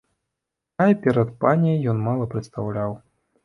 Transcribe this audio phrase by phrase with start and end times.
[0.83, 3.01] Рай перад паняй ён мала прадстаўляў.